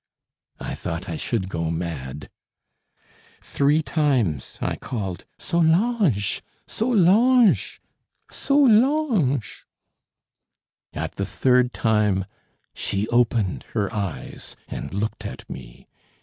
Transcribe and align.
I 0.59 0.73
thought 0.73 1.07
I 1.07 1.15
should 1.15 1.47
go 1.47 1.69
mad. 1.69 2.27
Three 3.39 3.83
times 3.83 4.57
I 4.59 4.75
called: 4.75 5.25
"Solange! 5.37 6.41
Solange! 6.65 7.79
Solange!" 8.31 9.67
At 10.93 11.17
the 11.17 11.25
third 11.27 11.71
time 11.71 12.25
she 12.73 13.07
opened 13.09 13.61
her 13.75 13.93
eyes 13.93 14.55
and 14.67 14.91
looked 14.91 15.23
at 15.23 15.47
me. 15.47 15.87